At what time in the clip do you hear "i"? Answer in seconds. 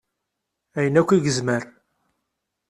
1.15-1.17